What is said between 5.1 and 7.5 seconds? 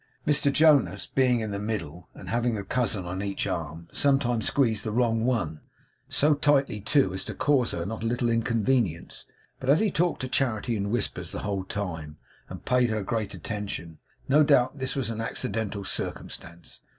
one; so tightly too, as to